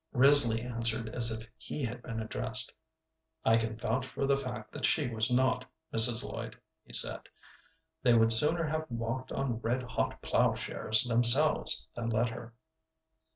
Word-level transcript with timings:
Risley 0.13 0.63
answered 0.63 1.09
as 1.09 1.29
if 1.29 1.47
he 1.59 1.85
had 1.85 2.01
been 2.01 2.19
addressed. 2.19 2.73
"I 3.45 3.57
can 3.57 3.77
vouch 3.77 4.03
for 4.07 4.25
the 4.25 4.35
fact 4.35 4.71
that 4.71 4.83
she 4.83 5.07
was 5.07 5.29
not, 5.29 5.63
Mrs. 5.93 6.23
Lloyd," 6.27 6.59
he 6.83 6.91
said. 6.91 7.29
"They 8.01 8.15
would 8.15 8.31
sooner 8.31 8.63
have 8.65 8.89
walked 8.89 9.31
on 9.31 9.59
red 9.59 9.83
hot 9.83 10.19
ploughshares 10.23 11.03
themselves 11.03 11.87
than 11.93 12.09
let 12.09 12.29
her." 12.29 12.55